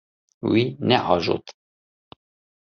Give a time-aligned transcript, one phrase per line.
[0.51, 1.45] Wî neajot.